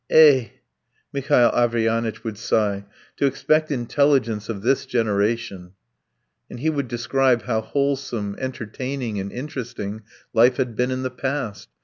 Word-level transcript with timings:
"Eh!" 0.09 0.47
Mihail 1.13 1.51
Averyanitch 1.53 2.23
would 2.23 2.35
sigh. 2.35 2.85
"To 3.17 3.27
expect 3.27 3.69
intelligence 3.69 4.49
of 4.49 4.63
this 4.63 4.87
generation!" 4.87 5.73
And 6.49 6.59
he 6.59 6.71
would 6.71 6.87
describe 6.87 7.43
how 7.43 7.61
wholesome, 7.61 8.35
entertaining, 8.39 9.19
and 9.19 9.31
interesting 9.31 10.01
life 10.33 10.57
had 10.57 10.75
been 10.75 10.89
in 10.89 11.03
the 11.03 11.11
past. 11.11 11.69